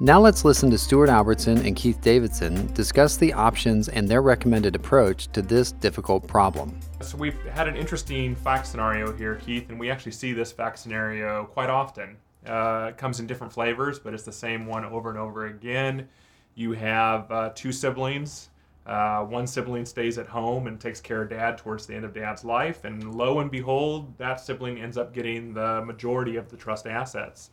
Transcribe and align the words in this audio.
Now 0.00 0.20
let's 0.20 0.44
listen 0.44 0.70
to 0.70 0.78
Stewart 0.78 1.08
Albertson 1.08 1.58
and 1.66 1.74
Keith 1.74 2.00
Davidson 2.00 2.72
discuss 2.72 3.16
the 3.16 3.32
options 3.32 3.88
and 3.88 4.08
their 4.08 4.22
recommended 4.22 4.76
approach 4.76 5.26
to 5.32 5.42
this 5.42 5.72
difficult 5.72 6.24
problem. 6.28 6.78
So 7.00 7.18
we've 7.18 7.42
had 7.46 7.66
an 7.66 7.74
interesting 7.74 8.36
fact 8.36 8.68
scenario 8.68 9.12
here, 9.12 9.34
Keith, 9.34 9.70
and 9.70 9.80
we 9.80 9.90
actually 9.90 10.12
see 10.12 10.32
this 10.32 10.52
fact 10.52 10.78
scenario 10.78 11.46
quite 11.46 11.68
often. 11.68 12.16
Uh, 12.46 12.90
it 12.90 12.96
comes 12.96 13.18
in 13.18 13.26
different 13.26 13.52
flavors, 13.52 13.98
but 13.98 14.14
it's 14.14 14.22
the 14.22 14.30
same 14.30 14.66
one 14.66 14.84
over 14.84 15.10
and 15.10 15.18
over 15.18 15.46
again. 15.46 16.08
You 16.54 16.74
have 16.74 17.28
uh, 17.32 17.50
two 17.56 17.72
siblings. 17.72 18.50
Uh, 18.86 19.24
one 19.24 19.48
sibling 19.48 19.84
stays 19.84 20.16
at 20.16 20.28
home 20.28 20.68
and 20.68 20.80
takes 20.80 21.00
care 21.00 21.22
of 21.22 21.30
dad 21.30 21.58
towards 21.58 21.86
the 21.86 21.96
end 21.96 22.04
of 22.04 22.14
dad's 22.14 22.44
life, 22.44 22.84
and 22.84 23.16
lo 23.16 23.40
and 23.40 23.50
behold, 23.50 24.16
that 24.16 24.38
sibling 24.38 24.80
ends 24.80 24.96
up 24.96 25.12
getting 25.12 25.52
the 25.52 25.82
majority 25.84 26.36
of 26.36 26.48
the 26.50 26.56
trust 26.56 26.86
assets 26.86 27.50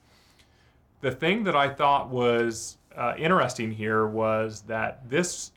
the 1.05 1.11
thing 1.11 1.43
that 1.43 1.55
I 1.55 1.69
thought 1.69 2.09
was 2.09 2.77
uh, 2.97 3.13
interesting 3.15 3.69
here 3.69 4.07
was 4.07 4.61
that 4.61 5.07
this 5.07 5.51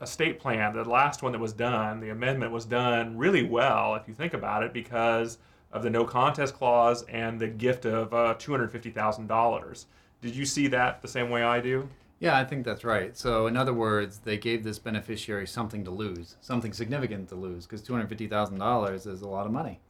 estate 0.00 0.38
plan, 0.38 0.72
the 0.72 0.84
last 0.84 1.20
one 1.20 1.32
that 1.32 1.40
was 1.40 1.52
done, 1.52 1.98
the 1.98 2.10
amendment 2.10 2.52
was 2.52 2.64
done 2.64 3.18
really 3.18 3.42
well, 3.42 3.96
if 3.96 4.06
you 4.06 4.14
think 4.14 4.34
about 4.34 4.62
it, 4.62 4.72
because 4.72 5.38
of 5.72 5.82
the 5.82 5.90
no 5.90 6.04
contest 6.04 6.54
clause 6.54 7.02
and 7.08 7.40
the 7.40 7.48
gift 7.48 7.86
of 7.86 8.14
uh, 8.14 8.36
$250,000. 8.38 9.86
Did 10.22 10.36
you 10.36 10.46
see 10.46 10.68
that 10.68 11.02
the 11.02 11.08
same 11.08 11.28
way 11.28 11.42
I 11.42 11.58
do? 11.58 11.88
Yeah, 12.20 12.38
I 12.38 12.44
think 12.44 12.64
that's 12.64 12.84
right. 12.84 13.18
So, 13.18 13.48
in 13.48 13.56
other 13.56 13.74
words, 13.74 14.18
they 14.18 14.38
gave 14.38 14.62
this 14.62 14.78
beneficiary 14.78 15.48
something 15.48 15.82
to 15.82 15.90
lose, 15.90 16.36
something 16.40 16.72
significant 16.72 17.28
to 17.30 17.34
lose, 17.34 17.66
because 17.66 17.82
$250,000 17.82 19.08
is 19.08 19.22
a 19.22 19.28
lot 19.28 19.44
of 19.44 19.50
money 19.50 19.80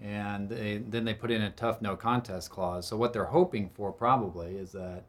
and 0.00 0.48
they, 0.48 0.78
then 0.88 1.04
they 1.04 1.14
put 1.14 1.30
in 1.30 1.42
a 1.42 1.50
tough 1.50 1.80
no 1.80 1.96
contest 1.96 2.50
clause. 2.50 2.86
So 2.86 2.96
what 2.96 3.12
they're 3.12 3.24
hoping 3.24 3.70
for 3.74 3.92
probably 3.92 4.56
is 4.56 4.72
that 4.72 5.04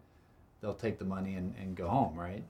they'll 0.61 0.73
take 0.73 0.97
the 0.97 1.05
money 1.05 1.35
and, 1.35 1.53
and 1.59 1.75
go 1.75 1.87
home, 1.87 2.15
right? 2.17 2.43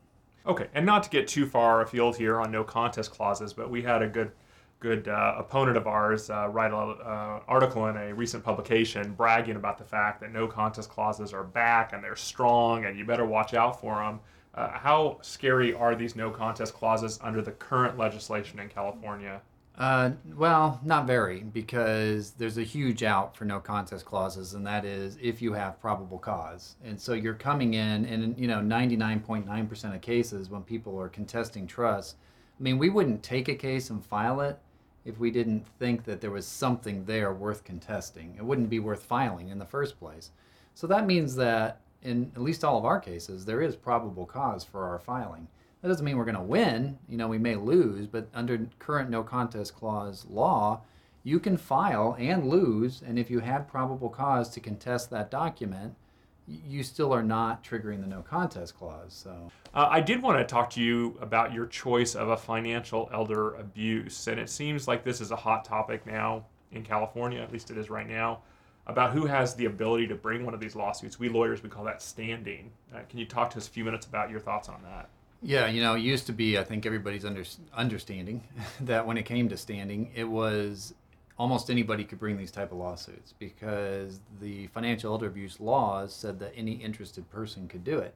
Okay, 0.46 0.68
and 0.74 0.86
not 0.86 1.04
to 1.04 1.10
get 1.10 1.28
too 1.28 1.48
far 1.48 1.82
afield 1.82 2.18
here 2.18 2.40
on 2.40 2.52
no 2.52 2.64
contest 2.64 3.12
clauses, 3.12 3.52
but 3.52 3.70
we 3.70 3.82
had 3.82 4.02
a 4.02 4.08
good 4.08 4.32
good 4.80 5.08
uh, 5.08 5.36
opponent 5.38 5.78
of 5.78 5.88
ours 5.88 6.30
uh, 6.30 6.48
write 6.50 6.72
an 6.72 6.98
uh, 7.04 7.40
article 7.48 7.88
in 7.88 7.98
a 7.98 8.14
recent 8.14 8.44
publication 8.44 9.14
bragging 9.14 9.56
about 9.56 9.78
the 9.78 9.84
fact 9.84 10.20
that 10.22 10.32
no 10.32 10.48
contest 10.48 10.90
clauses 10.90 11.34
are 11.34 11.44
back 11.44 11.94
and 11.94 12.04
they're 12.04 12.16
strong 12.16 12.86
and 12.86 12.98
you 12.98 13.06
better 13.06 13.26
watch 13.26 13.54
out 13.54 13.80
for 13.80 13.96
them. 13.96 14.20
Uh, 14.54 14.70
how 14.70 15.18
scary 15.22 15.74
are 15.74 15.96
these 15.96 16.16
no 16.16 16.30
contest 16.30 16.74
clauses 16.74 17.18
under 17.24 17.42
the 17.42 17.52
current 17.54 17.98
legislation 17.98 18.60
in 18.60 18.70
California? 18.70 19.42
Uh, 19.78 20.12
well, 20.38 20.80
not 20.86 21.06
very, 21.06 21.42
because 21.42 22.32
there's 22.32 22.58
a 22.58 22.64
huge 22.64 23.04
out 23.04 23.36
for 23.36 23.44
no 23.44 23.60
contest 23.60 24.06
clauses, 24.06 24.54
and 24.54 24.66
that 24.66 24.86
is 24.86 25.18
if 25.22 25.42
you 25.42 25.52
have 25.52 25.82
probable 25.82 26.18
cause. 26.18 26.76
And 26.84 27.00
so 27.00 27.14
you're 27.14 27.34
coming 27.34 27.74
in, 27.74 28.06
and 28.06 28.38
you 28.40 28.48
know, 28.48 28.60
99.9% 28.60 29.96
of 29.96 30.02
cases 30.02 30.50
when 30.50 30.64
people 30.64 30.98
are 31.00 31.10
contesting 31.10 31.68
trust, 31.68 32.16
I 32.58 32.64
mean, 32.64 32.78
we 32.78 32.90
wouldn't 32.90 33.22
take 33.22 33.50
a 33.50 33.56
case 33.56 33.90
and 33.90 34.04
file 34.06 34.40
it 34.40 34.58
if 35.04 35.20
we 35.20 35.30
didn't 35.30 35.68
think 35.78 36.06
that 36.06 36.22
there 36.22 36.32
was 36.32 36.48
something 36.48 37.04
there 37.04 37.34
worth 37.34 37.66
contesting. 37.66 38.34
It 38.38 38.46
wouldn't 38.46 38.70
be 38.70 38.80
worth 38.80 39.04
filing 39.04 39.50
in 39.50 39.60
the 39.60 39.66
first 39.66 40.00
place. 40.00 40.32
So 40.74 40.88
that 40.88 41.06
means 41.06 41.36
that 41.36 41.82
in 42.02 42.32
at 42.36 42.42
least 42.42 42.64
all 42.64 42.78
of 42.78 42.86
our 42.86 43.00
cases, 43.00 43.44
there 43.44 43.62
is 43.62 43.76
probable 43.76 44.26
cause 44.26 44.64
for 44.64 44.88
our 44.88 45.00
filing. 45.00 45.48
That 45.86 45.90
doesn't 45.90 46.06
mean 46.06 46.18
we're 46.18 46.26
going 46.26 46.34
to 46.34 46.42
win. 46.42 46.98
You 47.08 47.16
know, 47.16 47.28
we 47.28 47.38
may 47.38 47.54
lose, 47.54 48.08
but 48.08 48.28
under 48.34 48.68
current 48.80 49.12
no 49.12 49.22
contest 49.22 49.76
clause 49.76 50.26
law, 50.28 50.82
you 51.24 51.40
can 51.40 51.58
file 51.58 52.16
and 52.18 52.50
lose. 52.50 53.04
And 53.06 53.20
if 53.20 53.30
you 53.30 53.40
had 53.40 53.68
probable 53.68 54.10
cause 54.10 54.50
to 54.50 54.60
contest 54.60 55.12
that 55.12 55.30
document, 55.30 55.94
you 56.48 56.82
still 56.82 57.14
are 57.14 57.22
not 57.22 57.64
triggering 57.64 58.02
the 58.02 58.08
no 58.08 58.24
contest 58.24 58.76
clause. 58.76 59.14
So 59.14 59.52
uh, 59.76 59.88
I 59.88 60.02
did 60.02 60.24
want 60.24 60.40
to 60.40 60.44
talk 60.44 60.72
to 60.72 60.82
you 60.82 61.20
about 61.22 61.54
your 61.54 61.68
choice 61.68 62.16
of 62.16 62.30
a 62.30 62.38
financial 62.38 63.08
elder 63.14 63.54
abuse, 63.54 64.28
and 64.28 64.40
it 64.40 64.50
seems 64.50 64.88
like 64.88 65.04
this 65.04 65.22
is 65.22 65.30
a 65.30 65.36
hot 65.36 65.66
topic 65.66 66.08
now 66.08 66.46
in 66.72 66.82
California. 66.82 67.40
At 67.44 67.54
least 67.54 67.70
it 67.70 67.78
is 67.78 67.92
right 67.92 68.10
now. 68.10 68.40
About 68.88 69.12
who 69.12 69.28
has 69.28 69.54
the 69.54 69.66
ability 69.66 70.08
to 70.08 70.16
bring 70.16 70.46
one 70.46 70.56
of 70.56 70.60
these 70.60 70.76
lawsuits. 70.76 71.20
We 71.20 71.30
lawyers 71.30 71.62
we 71.62 71.70
call 71.70 71.84
that 71.84 72.02
standing. 72.02 72.72
Uh, 72.92 73.02
can 73.08 73.20
you 73.20 73.28
talk 73.28 73.52
to 73.52 73.60
us 73.60 73.68
a 73.68 73.70
few 73.70 73.84
minutes 73.84 74.08
about 74.08 74.32
your 74.32 74.40
thoughts 74.40 74.68
on 74.68 74.82
that? 74.82 75.10
Yeah, 75.48 75.68
you 75.68 75.84
know, 75.84 75.94
it 75.94 76.02
used 76.02 76.26
to 76.26 76.34
be, 76.34 76.58
I 76.58 76.64
think 76.64 76.88
everybody's 76.88 77.24
under, 77.24 77.44
understanding 77.72 78.44
that 78.82 79.06
when 79.06 79.16
it 79.16 79.26
came 79.26 79.48
to 79.50 79.58
standing, 79.58 80.12
it 80.16 80.24
was 80.24 80.96
almost 81.38 81.70
anybody 81.70 82.04
could 82.04 82.20
bring 82.20 82.36
these 82.36 82.50
type 82.50 82.72
of 82.72 82.80
lawsuits 82.80 83.36
because 83.38 84.22
the 84.42 84.66
financial 84.68 85.12
elder 85.12 85.28
abuse 85.28 85.60
laws 85.60 86.16
said 86.16 86.40
that 86.40 86.52
any 86.56 86.72
interested 86.72 87.30
person 87.30 87.68
could 87.68 87.84
do 87.84 88.00
it. 88.00 88.16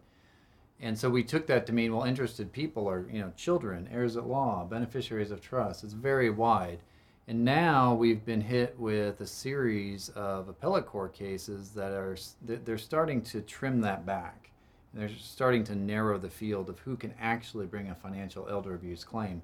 And 0.81 0.97
so 0.97 1.07
we 1.07 1.23
took 1.23 1.45
that 1.45 1.67
to 1.67 1.73
mean, 1.73 1.95
well, 1.95 2.03
interested 2.03 2.51
people 2.51 2.89
are, 2.89 3.05
you 3.11 3.19
know, 3.19 3.31
children, 3.37 3.87
heirs 3.93 4.17
at 4.17 4.25
law, 4.25 4.65
beneficiaries 4.65 5.29
of 5.29 5.39
trust. 5.39 5.83
It's 5.83 5.93
very 5.93 6.31
wide. 6.31 6.79
And 7.27 7.45
now 7.45 7.93
we've 7.93 8.25
been 8.25 8.41
hit 8.41 8.79
with 8.79 9.21
a 9.21 9.27
series 9.27 10.09
of 10.15 10.49
appellate 10.49 10.87
court 10.87 11.13
cases 11.13 11.69
that 11.71 11.91
are, 11.91 12.17
they're 12.41 12.79
starting 12.79 13.21
to 13.23 13.41
trim 13.41 13.81
that 13.81 14.03
back 14.03 14.49
they're 14.93 15.09
starting 15.17 15.63
to 15.65 15.75
narrow 15.75 16.17
the 16.17 16.29
field 16.29 16.69
of 16.69 16.79
who 16.79 16.95
can 16.95 17.13
actually 17.19 17.67
bring 17.67 17.89
a 17.89 17.95
financial 17.95 18.47
elder 18.49 18.73
abuse 18.73 19.03
claim. 19.03 19.41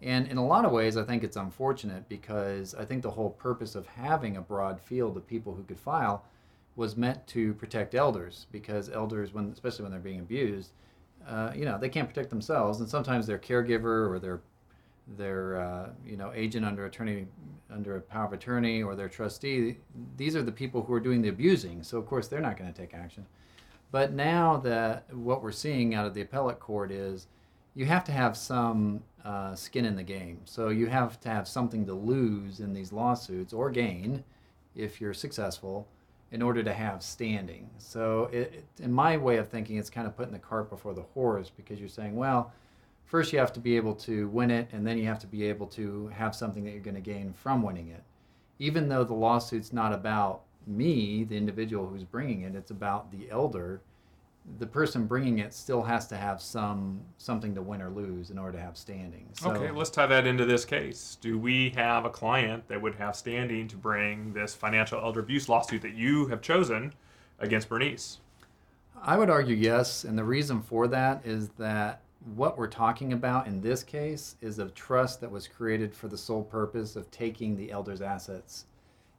And 0.00 0.28
in 0.28 0.36
a 0.36 0.46
lot 0.46 0.64
of 0.64 0.72
ways, 0.72 0.96
I 0.96 1.04
think 1.04 1.24
it's 1.24 1.36
unfortunate 1.36 2.08
because 2.08 2.74
I 2.74 2.84
think 2.84 3.02
the 3.02 3.10
whole 3.10 3.30
purpose 3.30 3.74
of 3.74 3.86
having 3.86 4.36
a 4.36 4.40
broad 4.40 4.80
field 4.80 5.16
of 5.16 5.26
people 5.26 5.54
who 5.54 5.64
could 5.64 5.78
file 5.78 6.24
was 6.76 6.96
meant 6.96 7.26
to 7.28 7.54
protect 7.54 7.94
elders 7.94 8.46
because 8.52 8.88
elders, 8.90 9.34
when 9.34 9.50
especially 9.50 9.82
when 9.82 9.90
they're 9.90 10.00
being 10.00 10.20
abused, 10.20 10.70
uh, 11.26 11.52
you 11.54 11.64
know, 11.64 11.78
they 11.78 11.88
can't 11.88 12.08
protect 12.08 12.30
themselves, 12.30 12.80
and 12.80 12.88
sometimes 12.88 13.26
their 13.26 13.38
caregiver 13.38 14.08
or 14.08 14.18
their 14.18 14.40
their 15.16 15.60
uh, 15.60 15.90
you 16.04 16.16
know 16.16 16.32
agent 16.34 16.66
under 16.66 16.86
attorney 16.86 17.26
under 17.70 17.96
a 17.96 18.00
power 18.00 18.26
of 18.26 18.32
attorney 18.32 18.82
or 18.82 18.94
their 18.94 19.08
trustee, 19.08 19.78
these 20.16 20.34
are 20.34 20.42
the 20.42 20.52
people 20.52 20.82
who 20.82 20.92
are 20.92 21.00
doing 21.00 21.20
the 21.22 21.28
abusing. 21.28 21.82
So 21.82 21.98
of 21.98 22.06
course 22.06 22.28
they're 22.28 22.40
not 22.40 22.56
going 22.56 22.72
to 22.72 22.78
take 22.78 22.94
action. 22.94 23.26
But 23.90 24.12
now 24.12 24.58
that 24.58 25.14
what 25.14 25.42
we're 25.42 25.52
seeing 25.52 25.94
out 25.94 26.06
of 26.06 26.14
the 26.14 26.20
appellate 26.20 26.60
court 26.60 26.90
is 26.90 27.26
you 27.74 27.86
have 27.86 28.04
to 28.04 28.12
have 28.12 28.36
some 28.36 29.02
uh, 29.24 29.54
skin 29.54 29.84
in 29.84 29.96
the 29.96 30.02
game. 30.02 30.40
So 30.44 30.68
you 30.68 30.86
have 30.86 31.20
to 31.20 31.28
have 31.28 31.48
something 31.48 31.86
to 31.86 31.94
lose 31.94 32.60
in 32.60 32.74
these 32.74 32.92
lawsuits 32.92 33.52
or 33.52 33.70
gain 33.70 34.24
if 34.74 35.00
you're 35.00 35.14
successful 35.14 35.88
in 36.30 36.42
order 36.42 36.62
to 36.62 36.72
have 36.72 37.02
standing. 37.02 37.70
So, 37.78 38.28
it, 38.32 38.38
it, 38.54 38.64
in 38.82 38.92
my 38.92 39.16
way 39.16 39.38
of 39.38 39.48
thinking, 39.48 39.76
it's 39.76 39.90
kind 39.90 40.06
of 40.06 40.16
putting 40.16 40.32
the 40.32 40.38
cart 40.38 40.68
before 40.68 40.92
the 40.92 41.02
horse 41.14 41.50
because 41.54 41.80
you're 41.80 41.88
saying, 41.88 42.16
well, 42.16 42.52
first 43.06 43.32
you 43.32 43.38
have 43.38 43.52
to 43.54 43.60
be 43.60 43.76
able 43.76 43.94
to 43.94 44.28
win 44.28 44.50
it, 44.50 44.68
and 44.72 44.86
then 44.86 44.98
you 44.98 45.06
have 45.06 45.18
to 45.20 45.26
be 45.26 45.44
able 45.44 45.66
to 45.68 46.08
have 46.08 46.34
something 46.34 46.64
that 46.64 46.72
you're 46.72 46.80
going 46.80 46.94
to 46.94 47.00
gain 47.00 47.32
from 47.32 47.62
winning 47.62 47.88
it. 47.88 48.02
Even 48.58 48.88
though 48.88 49.04
the 49.04 49.14
lawsuit's 49.14 49.72
not 49.72 49.92
about 49.92 50.42
me, 50.68 51.24
the 51.24 51.36
individual 51.36 51.86
who's 51.86 52.04
bringing 52.04 52.42
it, 52.42 52.54
it's 52.54 52.70
about 52.70 53.10
the 53.10 53.30
elder. 53.30 53.80
The 54.58 54.66
person 54.66 55.06
bringing 55.06 55.38
it 55.38 55.52
still 55.52 55.82
has 55.82 56.06
to 56.08 56.16
have 56.16 56.40
some 56.40 57.00
something 57.18 57.54
to 57.54 57.62
win 57.62 57.82
or 57.82 57.90
lose 57.90 58.30
in 58.30 58.38
order 58.38 58.52
to 58.52 58.64
have 58.64 58.76
standing. 58.76 59.28
So, 59.32 59.50
okay, 59.50 59.70
let's 59.70 59.90
tie 59.90 60.06
that 60.06 60.26
into 60.26 60.46
this 60.46 60.64
case. 60.64 61.18
Do 61.20 61.38
we 61.38 61.70
have 61.70 62.04
a 62.04 62.10
client 62.10 62.66
that 62.68 62.80
would 62.80 62.94
have 62.94 63.14
standing 63.14 63.68
to 63.68 63.76
bring 63.76 64.32
this 64.32 64.54
financial 64.54 65.00
elder 65.00 65.20
abuse 65.20 65.48
lawsuit 65.48 65.82
that 65.82 65.94
you 65.94 66.28
have 66.28 66.40
chosen 66.40 66.94
against 67.40 67.68
Bernice? 67.68 68.18
I 69.02 69.16
would 69.16 69.30
argue 69.30 69.54
yes, 69.54 70.04
and 70.04 70.18
the 70.18 70.24
reason 70.24 70.62
for 70.62 70.88
that 70.88 71.24
is 71.24 71.50
that 71.50 72.00
what 72.34 72.58
we're 72.58 72.66
talking 72.66 73.12
about 73.12 73.46
in 73.46 73.60
this 73.60 73.82
case 73.82 74.36
is 74.40 74.58
a 74.58 74.68
trust 74.70 75.20
that 75.20 75.30
was 75.30 75.46
created 75.46 75.94
for 75.94 76.08
the 76.08 76.18
sole 76.18 76.42
purpose 76.42 76.96
of 76.96 77.10
taking 77.10 77.56
the 77.56 77.70
elder's 77.70 78.00
assets 78.00 78.64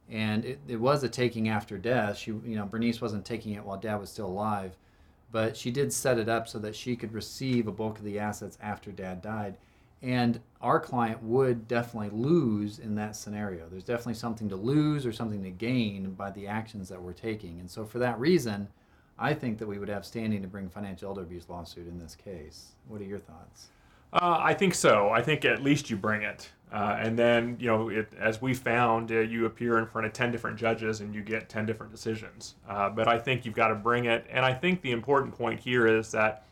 and 0.10 0.44
it, 0.44 0.60
it 0.68 0.80
was 0.80 1.04
a 1.04 1.10
taking 1.10 1.50
after 1.50 1.78
death. 1.78 2.18
She, 2.18 2.32
you 2.32 2.56
know, 2.56 2.66
Bernice 2.66 3.02
wasn't 3.02 3.26
taking 3.26 3.54
it 3.54 3.64
while 3.64 3.78
Dad 3.78 3.98
was 3.98 4.10
still 4.10 4.28
alive, 4.28 4.76
but 5.32 5.56
she 5.56 5.72
did 5.72 5.94
set 5.94 6.18
it 6.18 6.28
up 6.28 6.48
so 6.48 6.58
that 6.60 6.76
she 6.76 6.96
could 6.96 7.14
receive 7.14 7.68
a 7.68 7.72
bulk 7.72 8.00
of 8.00 8.04
the 8.04 8.20
assets 8.20 8.58
after 8.62 8.92
Dad 8.92 9.22
died. 9.22 9.56
And 10.02 10.40
our 10.62 10.80
client 10.80 11.22
would 11.24 11.68
definitely 11.68 12.18
lose 12.18 12.80
in 12.80 12.96
that 12.96 13.16
scenario. 13.18 13.68
There's 13.68 13.84
definitely 13.84 14.14
something 14.14 14.48
to 14.50 14.56
lose 14.56 15.06
or 15.06 15.12
something 15.12 15.44
to 15.44 15.50
gain 15.50 16.12
by 16.12 16.32
the 16.32 16.48
actions 16.48 16.88
that 16.90 17.02
we're 17.02 17.14
taking. 17.14 17.60
And 17.60 17.70
so, 17.70 17.84
for 17.84 18.00
that 18.00 18.18
reason, 18.18 18.70
I 19.18 19.34
think 19.34 19.58
that 19.58 19.68
we 19.68 19.78
would 19.78 19.90
have 19.90 20.06
standing 20.06 20.42
to 20.42 20.48
bring 20.48 20.70
financial 20.70 21.10
elder 21.10 21.22
abuse 21.22 21.50
lawsuit 21.50 21.88
in 21.88 22.00
this 22.00 22.16
case. 22.16 22.72
What 22.88 23.02
are 23.02 23.06
your 23.06 23.20
thoughts? 23.20 23.68
Uh, 24.12 24.40
I 24.42 24.54
think 24.54 24.74
so. 24.74 25.10
I 25.10 25.22
think 25.22 25.46
at 25.46 25.62
least 25.64 25.90
you 25.90 25.98
bring 25.98 26.24
it. 26.24 26.50
Uh, 26.72 26.98
and 27.00 27.18
then, 27.18 27.58
you 27.60 27.68
know, 27.68 27.90
it, 27.90 28.12
as 28.20 28.42
we 28.42 28.54
found, 28.54 29.12
uh, 29.12 29.20
you 29.20 29.46
appear 29.46 29.80
in 29.80 29.88
front 29.88 30.06
of 30.06 30.14
10 30.14 30.32
different 30.32 30.58
judges 30.58 31.02
and 31.02 31.16
you 31.16 31.22
get 31.22 31.50
10 31.50 31.66
different 31.66 31.92
decisions. 31.92 32.56
Uh, 32.68 32.90
but 32.90 33.08
I 33.08 33.18
think 33.18 33.44
you've 33.44 33.56
got 33.56 33.70
to 33.70 33.76
bring 33.76 34.06
it. 34.06 34.26
And 34.30 34.46
I 34.46 34.54
think 34.54 34.82
the 34.82 34.92
important 34.92 35.34
point 35.34 35.60
here 35.60 35.88
is 35.88 36.12
that 36.12 36.46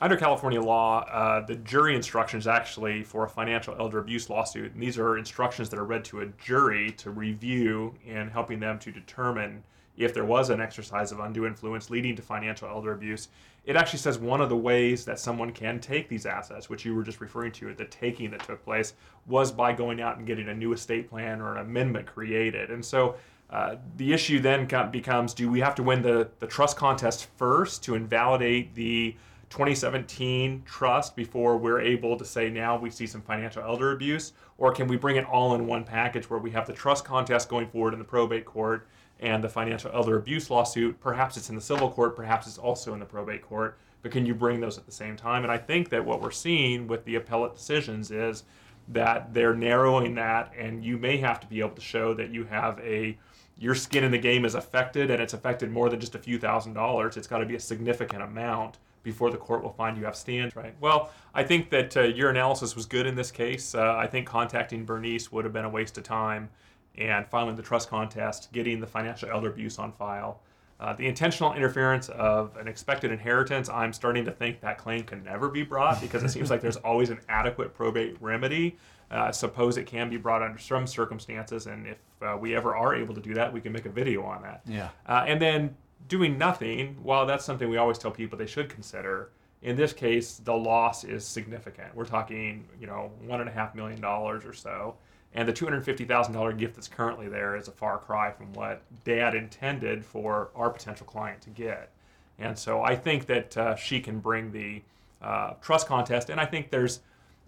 under 0.00 0.16
California 0.16 0.60
law, 0.60 1.04
uh, 1.10 1.44
the 1.44 1.56
jury 1.56 1.94
instructions 1.94 2.46
actually 2.46 3.04
for 3.04 3.24
a 3.24 3.28
financial 3.28 3.76
elder 3.78 3.98
abuse 3.98 4.30
lawsuit, 4.30 4.72
and 4.72 4.82
these 4.82 4.98
are 4.98 5.18
instructions 5.18 5.68
that 5.68 5.78
are 5.78 5.84
read 5.84 6.04
to 6.06 6.20
a 6.20 6.26
jury 6.26 6.90
to 6.92 7.10
review 7.10 7.94
in 8.04 8.28
helping 8.28 8.58
them 8.58 8.78
to 8.78 8.90
determine 8.90 9.62
if 10.00 10.14
there 10.14 10.24
was 10.24 10.48
an 10.48 10.60
exercise 10.60 11.12
of 11.12 11.20
undue 11.20 11.46
influence 11.46 11.90
leading 11.90 12.16
to 12.16 12.22
financial 12.22 12.66
elder 12.66 12.92
abuse, 12.92 13.28
it 13.66 13.76
actually 13.76 13.98
says 13.98 14.18
one 14.18 14.40
of 14.40 14.48
the 14.48 14.56
ways 14.56 15.04
that 15.04 15.18
someone 15.18 15.52
can 15.52 15.78
take 15.78 16.08
these 16.08 16.24
assets, 16.24 16.70
which 16.70 16.86
you 16.86 16.94
were 16.94 17.02
just 17.02 17.20
referring 17.20 17.52
to, 17.52 17.74
the 17.74 17.84
taking 17.84 18.30
that 18.30 18.42
took 18.42 18.64
place, 18.64 18.94
was 19.26 19.52
by 19.52 19.72
going 19.72 20.00
out 20.00 20.16
and 20.16 20.26
getting 20.26 20.48
a 20.48 20.54
new 20.54 20.72
estate 20.72 21.10
plan 21.10 21.42
or 21.42 21.56
an 21.56 21.60
amendment 21.60 22.06
created. 22.06 22.70
And 22.70 22.82
so 22.82 23.16
uh, 23.50 23.76
the 23.98 24.14
issue 24.14 24.40
then 24.40 24.66
becomes 24.90 25.34
do 25.34 25.50
we 25.50 25.60
have 25.60 25.74
to 25.74 25.82
win 25.82 26.00
the, 26.00 26.30
the 26.38 26.46
trust 26.46 26.78
contest 26.78 27.26
first 27.36 27.84
to 27.84 27.94
invalidate 27.94 28.74
the 28.74 29.14
2017 29.50 30.62
trust 30.64 31.14
before 31.14 31.58
we're 31.58 31.80
able 31.80 32.16
to 32.16 32.24
say 32.24 32.48
now 32.48 32.78
we 32.78 32.88
see 32.88 33.06
some 33.06 33.20
financial 33.20 33.62
elder 33.62 33.92
abuse? 33.92 34.32
Or 34.56 34.72
can 34.72 34.88
we 34.88 34.96
bring 34.96 35.16
it 35.16 35.26
all 35.26 35.54
in 35.54 35.66
one 35.66 35.84
package 35.84 36.30
where 36.30 36.40
we 36.40 36.50
have 36.52 36.66
the 36.66 36.72
trust 36.72 37.04
contest 37.04 37.50
going 37.50 37.68
forward 37.68 37.92
in 37.92 37.98
the 37.98 38.04
probate 38.04 38.46
court 38.46 38.88
and 39.20 39.44
the 39.44 39.48
financial 39.48 39.90
elder 39.92 40.16
abuse 40.16 40.50
lawsuit? 40.50 41.00
Perhaps 41.00 41.36
it's 41.36 41.48
in 41.48 41.54
the 41.54 41.60
civil 41.60 41.90
court, 41.90 42.16
perhaps 42.16 42.46
it's 42.46 42.58
also 42.58 42.92
in 42.92 43.00
the 43.00 43.06
probate 43.06 43.42
court, 43.42 43.78
but 44.02 44.10
can 44.10 44.26
you 44.26 44.34
bring 44.34 44.60
those 44.60 44.78
at 44.78 44.86
the 44.86 44.92
same 44.92 45.16
time? 45.16 45.42
And 45.42 45.52
I 45.52 45.58
think 45.58 45.90
that 45.90 46.04
what 46.04 46.20
we're 46.20 46.30
seeing 46.30 46.86
with 46.86 47.04
the 47.04 47.16
appellate 47.16 47.54
decisions 47.54 48.10
is 48.10 48.44
that 48.88 49.32
they're 49.32 49.54
narrowing 49.54 50.14
that, 50.16 50.52
and 50.58 50.84
you 50.84 50.98
may 50.98 51.18
have 51.18 51.38
to 51.40 51.46
be 51.46 51.60
able 51.60 51.70
to 51.70 51.80
show 51.80 52.14
that 52.14 52.30
you 52.30 52.44
have 52.44 52.78
a 52.80 53.16
your 53.58 53.74
skin 53.74 54.02
in 54.04 54.10
the 54.10 54.18
game 54.18 54.46
is 54.46 54.54
affected 54.54 55.10
and 55.10 55.20
it's 55.20 55.34
affected 55.34 55.70
more 55.70 55.90
than 55.90 56.00
just 56.00 56.14
a 56.14 56.18
few 56.18 56.38
thousand 56.38 56.72
dollars. 56.72 57.18
It's 57.18 57.26
got 57.26 57.38
to 57.38 57.46
be 57.46 57.56
a 57.56 57.60
significant 57.60 58.22
amount 58.22 58.78
before 59.02 59.30
the 59.30 59.36
court 59.36 59.62
will 59.62 59.72
find 59.72 59.96
you 59.96 60.04
have 60.04 60.16
standing. 60.16 60.52
Right. 60.54 60.74
Well, 60.80 61.10
I 61.34 61.44
think 61.44 61.70
that 61.70 61.96
uh, 61.96 62.02
your 62.02 62.30
analysis 62.30 62.74
was 62.74 62.86
good 62.86 63.06
in 63.06 63.14
this 63.14 63.30
case. 63.30 63.74
Uh, 63.74 63.94
I 63.96 64.06
think 64.06 64.26
contacting 64.26 64.84
Bernice 64.84 65.30
would 65.30 65.44
have 65.44 65.52
been 65.52 65.64
a 65.64 65.70
waste 65.70 65.96
of 65.98 66.04
time, 66.04 66.48
and 66.96 67.26
filing 67.28 67.56
the 67.56 67.62
trust 67.62 67.88
contest, 67.88 68.52
getting 68.52 68.80
the 68.80 68.86
financial 68.86 69.30
elder 69.30 69.50
abuse 69.50 69.78
on 69.78 69.92
file. 69.92 70.40
Uh, 70.80 70.94
the 70.94 71.06
intentional 71.06 71.52
interference 71.52 72.08
of 72.10 72.56
an 72.56 72.66
expected 72.66 73.12
inheritance, 73.12 73.68
I'm 73.68 73.92
starting 73.92 74.24
to 74.24 74.30
think 74.30 74.60
that 74.62 74.78
claim 74.78 75.02
can 75.02 75.22
never 75.22 75.50
be 75.50 75.62
brought 75.62 76.00
because 76.00 76.22
it 76.22 76.30
seems 76.30 76.50
like 76.50 76.62
there's 76.62 76.76
always 76.84 77.10
an 77.10 77.20
adequate 77.28 77.74
probate 77.74 78.16
remedy. 78.20 78.78
Uh, 79.10 79.30
suppose 79.30 79.76
it 79.76 79.86
can 79.86 80.08
be 80.08 80.16
brought 80.16 80.40
under 80.40 80.58
some 80.58 80.86
circumstances, 80.86 81.66
and 81.66 81.86
if 81.86 81.98
uh, 82.22 82.36
we 82.38 82.54
ever 82.54 82.76
are 82.76 82.94
able 82.94 83.14
to 83.14 83.20
do 83.20 83.34
that, 83.34 83.52
we 83.52 83.60
can 83.60 83.72
make 83.72 83.84
a 83.84 83.90
video 83.90 84.22
on 84.22 84.40
that. 84.42 84.62
Yeah. 84.66 84.88
Uh, 85.06 85.24
and 85.26 85.42
then 85.42 85.76
doing 86.08 86.38
nothing, 86.38 86.96
while 87.02 87.26
that's 87.26 87.44
something 87.44 87.68
we 87.68 87.76
always 87.76 87.98
tell 87.98 88.10
people 88.10 88.38
they 88.38 88.46
should 88.46 88.68
consider, 88.68 89.30
in 89.62 89.76
this 89.76 89.92
case, 89.92 90.40
the 90.44 90.54
loss 90.54 91.04
is 91.04 91.26
significant. 91.26 91.94
We're 91.94 92.06
talking, 92.06 92.66
you 92.80 92.86
know, 92.86 93.10
one 93.26 93.40
and 93.40 93.48
a 93.48 93.52
half 93.52 93.74
million 93.74 94.00
dollars 94.00 94.44
or 94.44 94.54
so. 94.54 94.96
And 95.34 95.48
the 95.48 95.52
$250,000 95.52 96.58
gift 96.58 96.74
that's 96.74 96.88
currently 96.88 97.28
there 97.28 97.56
is 97.56 97.68
a 97.68 97.72
far 97.72 97.98
cry 97.98 98.32
from 98.32 98.52
what 98.52 98.82
dad 99.04 99.34
intended 99.34 100.04
for 100.04 100.50
our 100.56 100.70
potential 100.70 101.06
client 101.06 101.40
to 101.42 101.50
get. 101.50 101.90
And 102.38 102.58
so 102.58 102.82
I 102.82 102.96
think 102.96 103.26
that 103.26 103.56
uh, 103.56 103.76
she 103.76 104.00
can 104.00 104.18
bring 104.18 104.50
the 104.50 104.82
uh, 105.22 105.54
trust 105.60 105.86
contest, 105.86 106.30
and 106.30 106.40
I 106.40 106.46
think 106.46 106.70
there's 106.70 107.00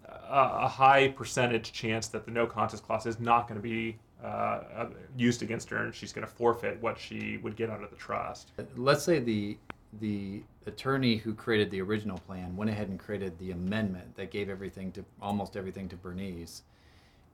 a, 0.07 0.49
a, 0.61 0.67
high 0.67 1.07
percentage 1.09 1.71
chance 1.71 2.07
that 2.09 2.23
the 2.25 2.31
no 2.31 2.45
contest 2.45 2.83
clause 2.83 3.07
is 3.07 3.19
not 3.19 3.47
going 3.47 3.59
to 3.59 3.63
be 3.63 3.97
uh, 4.23 4.27
uh, 4.27 4.89
used 5.17 5.41
against 5.41 5.69
her, 5.71 5.77
and 5.77 5.95
she's 5.95 6.13
going 6.13 6.25
to 6.25 6.31
forfeit 6.31 6.79
what 6.81 6.99
she 6.99 7.37
would 7.37 7.55
get 7.55 7.71
under 7.71 7.87
the 7.87 7.95
trust. 7.95 8.51
Let's 8.77 9.03
say 9.03 9.19
the 9.19 9.57
the 9.99 10.41
attorney 10.65 11.17
who 11.17 11.33
created 11.35 11.69
the 11.69 11.81
original 11.81 12.17
plan 12.19 12.55
went 12.55 12.69
ahead 12.69 12.87
and 12.89 12.97
created 12.97 13.37
the 13.37 13.51
amendment 13.51 14.15
that 14.15 14.31
gave 14.31 14.49
everything 14.49 14.91
to 14.91 15.05
almost 15.21 15.55
everything 15.55 15.87
to 15.89 15.95
Bernice. 15.95 16.63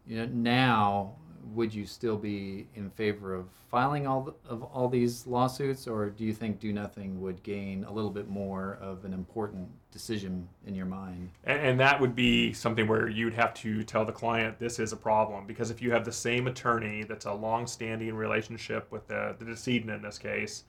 You 0.10 0.18
know, 0.18 0.26
now 0.34 1.14
would 1.54 1.74
you 1.74 1.86
still 1.86 2.18
be 2.18 2.68
in 2.74 2.90
favor 2.90 3.36
of 3.36 3.46
filing 3.70 4.08
all 4.08 4.22
the, 4.22 4.34
of 4.50 4.64
all 4.64 4.90
these 4.90 5.28
lawsuits, 5.28 5.88
or 5.88 6.10
do 6.10 6.24
you 6.24 6.34
think 6.34 6.60
do 6.60 6.74
nothing 6.74 7.22
would 7.22 7.44
gain 7.44 7.84
a 7.84 7.92
little 7.92 8.10
bit 8.10 8.28
more 8.28 8.80
of 8.82 9.06
an 9.06 9.14
important 9.14 9.70
decision 9.92 10.50
in 10.66 10.74
your 10.74 10.88
mind? 10.88 11.30
And, 11.44 11.60
and 11.60 11.80
that 11.80 12.02
would 12.02 12.16
be 12.16 12.54
something 12.54 12.88
where 12.88 13.08
you'd 13.08 13.36
have 13.36 13.54
to 13.56 13.84
tell 13.84 14.04
the 14.04 14.12
client 14.12 14.58
this 14.58 14.80
is 14.80 14.94
a 14.94 14.98
problem 14.98 15.46
because 15.46 15.70
if 15.70 15.80
you 15.80 15.92
have 15.92 16.06
the 16.06 16.12
same 16.12 16.48
attorney 16.48 17.04
that's 17.04 17.26
a 17.26 17.34
long-standing 17.34 18.16
relationship 18.16 18.92
with 18.92 19.08
the, 19.08 19.36
the 19.38 19.46
decedent 19.46 19.92
in 19.92 20.02
this 20.02 20.18
case, 20.18 20.64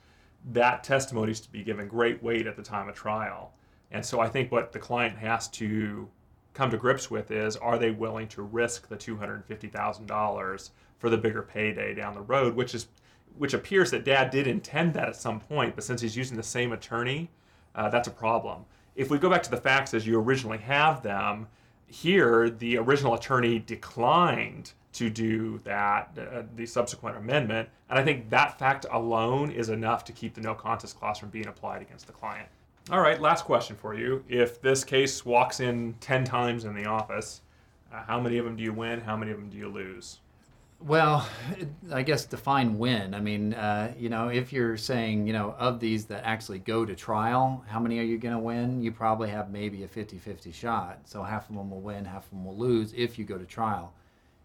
that 0.53 0.85
testimony 0.85 1.33
is 1.33 1.41
to 1.41 1.51
be 1.51 1.63
given 1.63 1.89
great 1.89 2.23
weight 2.23 2.47
at 2.47 2.57
the 2.57 2.63
time 2.63 2.91
of 2.91 2.95
trial. 2.95 3.53
And 3.91 4.05
so 4.05 4.21
I 4.21 4.29
think 4.29 4.53
what 4.53 4.73
the 4.73 4.79
client 4.79 5.17
has 5.19 5.49
to 5.49 6.09
come 6.55 6.70
to 6.70 6.76
grips 6.76 7.11
with 7.11 7.31
is 7.31 7.56
are 7.56 7.79
they 7.79 7.91
willing 7.91 8.29
to 8.29 8.43
risk 8.43 8.88
the 8.88 8.97
$250,000 8.97 10.70
for 10.99 11.11
the 11.11 11.17
bigger 11.17 11.43
payday 11.43 11.94
down 11.94 12.14
the 12.14 12.20
road, 12.20 12.55
which 12.55 12.75
is 12.75 12.87
which 13.37 13.55
appears 13.55 13.91
that 13.91 14.05
dad 14.05 14.31
did 14.31 14.47
intend 14.47 14.93
that 14.93 15.08
at 15.08 15.17
some 15.17 15.41
point, 15.41 15.75
but 15.75 15.85
since 15.85 16.00
he's 16.00 16.17
using 16.17 16.37
the 16.37 16.43
same 16.43 16.73
attorney, 16.73 17.31
uh, 17.75 17.88
that's 17.88 18.08
a 18.08 18.11
problem. 18.11 18.64
If 18.97 19.08
we 19.08 19.19
go 19.19 19.31
back 19.31 19.43
to 19.44 19.50
the 19.50 19.56
facts 19.56 19.94
as 19.94 20.06
you 20.06 20.19
originally 20.20 20.58
have 20.58 21.02
them, 21.02 21.47
here 21.87 22.50
the 22.50 22.76
original 22.76 23.14
attorney 23.14 23.58
declined 23.58 24.73
to 24.93 25.08
do 25.08 25.58
that, 25.64 26.19
uh, 26.19 26.43
the 26.56 26.67
subsequent 26.67 27.17
amendment, 27.17 27.69
and 27.88 27.99
I 27.99 28.05
think 28.05 28.29
that 28.31 28.58
fact 28.58 28.85
alone 28.91 29.50
is 29.50 29.69
enough 29.69 30.05
to 30.05 30.12
keep 30.12 30.35
the 30.35 30.41
no 30.41 30.55
contest 30.55 30.99
clause 30.99 31.19
from 31.19 31.31
being 31.31 31.47
applied 31.47 31.82
against 31.82 32.06
the 32.06 32.12
client. 32.12 32.49
All 32.88 33.00
right, 33.00 33.21
last 33.21 33.44
question 33.44 33.77
for 33.77 33.94
you. 33.94 34.25
If 34.29 34.61
this 34.61 34.82
case 34.85 35.25
walks 35.25 35.61
in 35.61 35.94
10 36.00 36.25
times 36.25 36.65
in 36.65 36.75
the 36.75 36.87
office, 36.87 37.43
uh, 37.93 38.03
how 38.03 38.19
many 38.19 38.38
of 38.38 38.44
them 38.44 38.56
do 38.56 38.62
you 38.65 38.73
win? 38.73 39.00
How 39.00 39.17
many 39.17 39.31
of 39.31 39.38
them 39.38 39.49
do 39.49 39.56
you 39.56 39.69
lose? 39.69 40.19
Well, 40.81 41.29
I 41.93 42.03
guess 42.03 42.25
define 42.25 42.79
win. 42.79 43.15
I 43.15 43.21
mean, 43.21 43.53
uh, 43.53 43.93
you 43.99 44.09
know, 44.09 44.29
if 44.29 44.50
you're 44.53 44.79
saying, 44.79 45.27
you 45.27 45.35
know, 45.35 45.55
of 45.59 45.79
these 45.79 46.06
that 46.06 46.25
actually 46.25 46.59
go 46.59 46.87
to 46.87 46.97
trial, 46.97 47.62
how 47.69 47.79
many 47.79 47.99
are 47.99 48.05
you 48.05 48.17
going 48.17 48.35
to 48.35 48.41
win? 48.41 48.83
You 48.83 48.91
probably 48.91 49.29
have 49.29 49.50
maybe 49.50 49.85
a 49.85 49.88
50 49.88 50.19
50 50.19 50.50
shot. 50.50 51.00
So 51.05 51.23
half 51.23 51.50
of 51.50 51.56
them 51.56 51.71
will 51.71 51.83
win, 51.83 52.06
half 52.06 52.25
of 52.25 52.31
them 52.31 52.44
will 52.47 52.56
lose 52.56 52.94
if 52.97 53.19
you 53.19 53.25
go 53.26 53.37
to 53.37 53.44
trial. 53.44 53.93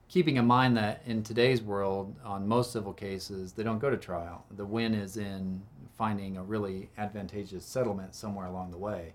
Keeping 0.07 0.37
in 0.37 0.45
mind 0.45 0.77
that 0.77 1.01
in 1.05 1.23
today's 1.23 1.61
world, 1.61 2.15
on 2.23 2.47
most 2.47 2.71
civil 2.71 2.93
cases, 2.93 3.53
they 3.53 3.63
don't 3.63 3.79
go 3.79 3.89
to 3.89 3.97
trial. 3.97 4.45
The 4.55 4.65
win 4.65 4.93
is 4.93 5.17
in 5.17 5.61
finding 5.97 6.37
a 6.37 6.43
really 6.43 6.89
advantageous 6.97 7.65
settlement 7.65 8.13
somewhere 8.13 8.45
along 8.45 8.71
the 8.71 8.77
way. 8.77 9.13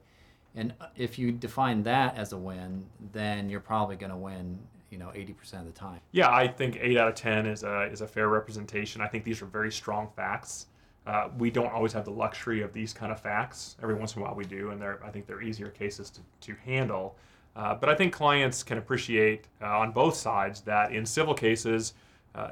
And 0.54 0.74
if 0.96 1.18
you 1.18 1.30
define 1.30 1.82
that 1.84 2.16
as 2.16 2.32
a 2.32 2.36
win, 2.36 2.86
then 3.12 3.48
you're 3.48 3.60
probably 3.60 3.96
going 3.96 4.10
to 4.10 4.16
win, 4.16 4.58
you 4.90 4.98
know, 4.98 5.08
80% 5.08 5.60
of 5.60 5.66
the 5.66 5.72
time. 5.72 6.00
Yeah, 6.10 6.30
I 6.30 6.48
think 6.48 6.76
8 6.80 6.96
out 6.96 7.08
of 7.08 7.14
10 7.14 7.46
is 7.46 7.62
a, 7.62 7.82
is 7.84 8.00
a 8.00 8.06
fair 8.06 8.28
representation. 8.28 9.00
I 9.00 9.06
think 9.06 9.24
these 9.24 9.42
are 9.42 9.46
very 9.46 9.70
strong 9.70 10.10
facts. 10.16 10.66
Uh, 11.06 11.28
we 11.38 11.50
don't 11.50 11.72
always 11.72 11.92
have 11.92 12.04
the 12.04 12.10
luxury 12.10 12.62
of 12.62 12.72
these 12.72 12.92
kind 12.92 13.12
of 13.12 13.20
facts. 13.20 13.76
Every 13.82 13.94
once 13.94 14.16
in 14.16 14.22
a 14.22 14.24
while 14.24 14.34
we 14.34 14.44
do, 14.44 14.70
and 14.70 14.80
they're, 14.80 15.00
I 15.04 15.10
think 15.10 15.26
they're 15.26 15.42
easier 15.42 15.68
cases 15.68 16.10
to, 16.10 16.20
to 16.40 16.54
handle. 16.64 17.16
Uh, 17.56 17.74
but 17.74 17.88
I 17.88 17.94
think 17.94 18.12
clients 18.12 18.62
can 18.62 18.78
appreciate 18.78 19.48
uh, 19.60 19.78
on 19.78 19.92
both 19.92 20.14
sides 20.14 20.60
that 20.62 20.92
in 20.92 21.04
civil 21.04 21.34
cases, 21.34 21.94
uh, 22.34 22.50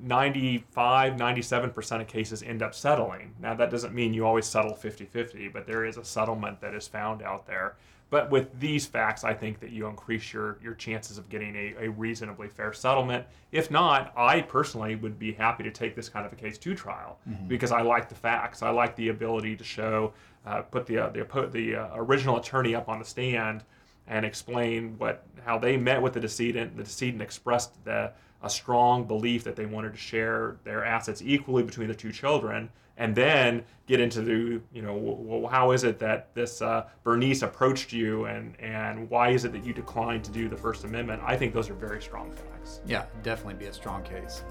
95, 0.00 1.14
97% 1.14 2.00
of 2.00 2.06
cases 2.08 2.42
end 2.42 2.62
up 2.62 2.74
settling. 2.74 3.34
Now, 3.40 3.54
that 3.54 3.70
doesn't 3.70 3.94
mean 3.94 4.12
you 4.12 4.26
always 4.26 4.46
settle 4.46 4.74
50 4.74 5.06
50, 5.06 5.48
but 5.48 5.66
there 5.66 5.84
is 5.84 5.96
a 5.96 6.04
settlement 6.04 6.60
that 6.60 6.74
is 6.74 6.88
found 6.88 7.22
out 7.22 7.46
there. 7.46 7.76
But 8.10 8.30
with 8.30 8.60
these 8.60 8.84
facts, 8.84 9.24
I 9.24 9.32
think 9.32 9.58
that 9.60 9.70
you 9.70 9.86
increase 9.86 10.34
your, 10.34 10.58
your 10.62 10.74
chances 10.74 11.16
of 11.16 11.30
getting 11.30 11.56
a, 11.56 11.86
a 11.86 11.88
reasonably 11.88 12.48
fair 12.48 12.74
settlement. 12.74 13.24
If 13.52 13.70
not, 13.70 14.12
I 14.14 14.42
personally 14.42 14.96
would 14.96 15.18
be 15.18 15.32
happy 15.32 15.62
to 15.62 15.70
take 15.70 15.94
this 15.96 16.10
kind 16.10 16.26
of 16.26 16.32
a 16.32 16.36
case 16.36 16.58
to 16.58 16.74
trial 16.74 17.18
mm-hmm. 17.26 17.48
because 17.48 17.72
I 17.72 17.80
like 17.80 18.10
the 18.10 18.14
facts. 18.14 18.60
I 18.60 18.68
like 18.68 18.96
the 18.96 19.08
ability 19.08 19.56
to 19.56 19.64
show, 19.64 20.12
uh, 20.44 20.60
put 20.60 20.84
the, 20.84 20.98
uh, 20.98 21.08
the, 21.08 21.48
the 21.50 21.76
uh, 21.76 21.88
original 21.94 22.36
attorney 22.36 22.74
up 22.74 22.90
on 22.90 22.98
the 22.98 23.04
stand 23.04 23.64
and 24.06 24.24
explain 24.24 24.96
what 24.98 25.24
how 25.44 25.58
they 25.58 25.76
met 25.76 26.00
with 26.00 26.12
the 26.12 26.20
decedent. 26.20 26.76
The 26.76 26.84
decedent 26.84 27.22
expressed 27.22 27.84
the 27.84 28.12
a 28.42 28.50
strong 28.50 29.04
belief 29.04 29.44
that 29.44 29.56
they 29.56 29.66
wanted 29.66 29.92
to 29.92 29.98
share 29.98 30.56
their 30.64 30.84
assets 30.84 31.22
equally 31.24 31.62
between 31.62 31.88
the 31.88 31.94
two 31.94 32.10
children 32.10 32.68
and 32.96 33.14
then 33.14 33.64
get 33.86 34.00
into 34.00 34.20
the 34.20 34.60
you 34.72 34.82
know 34.82 35.48
how 35.50 35.70
is 35.70 35.84
it 35.84 35.98
that 35.98 36.34
this 36.34 36.60
uh, 36.60 36.84
bernice 37.04 37.42
approached 37.42 37.92
you 37.92 38.26
and 38.26 38.54
and 38.60 39.08
why 39.08 39.30
is 39.30 39.44
it 39.44 39.52
that 39.52 39.64
you 39.64 39.72
declined 39.72 40.24
to 40.24 40.30
do 40.30 40.48
the 40.48 40.56
first 40.56 40.84
amendment? 40.84 41.22
I 41.24 41.36
think 41.36 41.54
those 41.54 41.70
are 41.70 41.74
very 41.74 42.02
strong 42.02 42.30
facts. 42.30 42.80
Yeah 42.86 43.06
definitely 43.22 43.54
be 43.54 43.66
a 43.66 43.72
strong 43.72 44.02
case 44.02 44.42